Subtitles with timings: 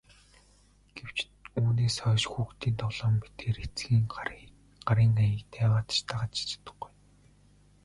[0.95, 1.17] Гэвч
[1.59, 4.05] үүнээс хойш хүүхдийн тоглоом мэтээр эцгийн
[4.87, 6.91] гарын аяыг яагаад ч дагаж чадахгүй.